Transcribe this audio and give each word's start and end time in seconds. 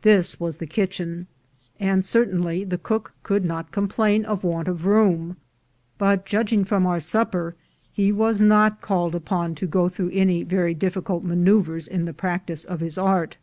This 0.00 0.40
was 0.40 0.56
the 0.56 0.66
kitchen; 0.66 1.26
and 1.78 2.02
certainly 2.02 2.64
the 2.64 2.78
cook 2.78 3.12
could 3.22 3.44
not 3.44 3.72
complain 3.72 4.24
of 4.24 4.42
want 4.42 4.68
of 4.68 4.86
room; 4.86 5.36
but, 5.98 6.24
judg 6.24 6.50
ing 6.50 6.64
from 6.64 6.86
our 6.86 6.98
supper, 6.98 7.54
he 7.92 8.10
was 8.10 8.40
not 8.40 8.80
called 8.80 9.14
upon 9.14 9.54
to 9.56 9.66
go 9.66 9.90
through 9.90 10.12
any 10.14 10.42
very 10.44 10.72
difficult 10.72 11.24
maneuvers 11.24 11.86
in 11.86 12.06
the 12.06 12.14
practice 12.14 12.64
of 12.64 12.80
his 12.80 12.96
art. 12.96 13.36